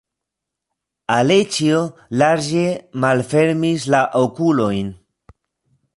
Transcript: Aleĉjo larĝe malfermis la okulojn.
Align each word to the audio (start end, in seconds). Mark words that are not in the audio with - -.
Aleĉjo 1.15 1.83
larĝe 2.21 2.65
malfermis 3.05 3.87
la 3.97 4.03
okulojn. 4.25 4.91